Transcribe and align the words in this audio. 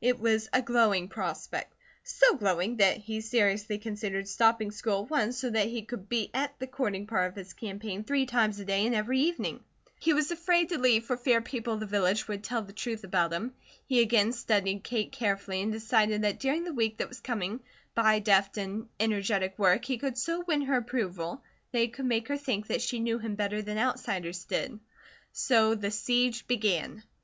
It 0.00 0.20
was 0.20 0.48
a 0.52 0.62
glowing 0.62 1.08
prospect; 1.08 1.74
so 2.04 2.36
glowing 2.36 2.76
that 2.76 2.98
he 2.98 3.20
seriously 3.20 3.78
considered 3.78 4.28
stopping 4.28 4.70
school 4.70 5.02
at 5.02 5.10
once 5.10 5.38
so 5.38 5.50
that 5.50 5.72
her 5.72 5.80
could 5.84 6.08
be 6.08 6.30
at 6.32 6.56
the 6.60 6.68
courting 6.68 7.08
part 7.08 7.28
of 7.28 7.34
his 7.34 7.52
campaign 7.52 8.04
three 8.04 8.24
times 8.24 8.60
a 8.60 8.64
day 8.64 8.86
and 8.86 8.94
every 8.94 9.18
evening. 9.18 9.64
He 9.98 10.12
was 10.14 10.30
afraid 10.30 10.68
to 10.68 10.78
leave 10.78 11.04
for 11.06 11.16
fear 11.16 11.40
people 11.40 11.72
of 11.74 11.80
the 11.80 11.86
village 11.86 12.28
would 12.28 12.44
tell 12.44 12.62
the 12.62 12.72
truth 12.72 13.02
about 13.02 13.32
him. 13.32 13.54
He 13.84 13.98
again 14.00 14.30
studied 14.30 14.84
Kate 14.84 15.10
carefully 15.10 15.60
and 15.62 15.72
decided 15.72 16.22
that 16.22 16.38
during 16.38 16.62
the 16.62 16.72
week 16.72 16.98
that 16.98 17.08
was 17.08 17.18
coming, 17.18 17.58
by 17.96 18.20
deft 18.20 18.58
and 18.58 18.86
energetic 19.00 19.58
work 19.58 19.84
he 19.84 19.98
could 19.98 20.16
so 20.16 20.44
win 20.46 20.60
her 20.60 20.76
approval 20.76 21.42
that 21.72 21.80
he 21.80 21.88
could 21.88 22.06
make 22.06 22.28
her 22.28 22.36
think 22.36 22.68
that 22.68 22.82
she 22.82 23.00
knew 23.00 23.18
him 23.18 23.34
better 23.34 23.62
than 23.62 23.78
outsiders 23.78 24.44
did. 24.44 24.78
So 25.32 25.74
the 25.74 25.90
siege 25.90 26.46
began. 26.46 27.02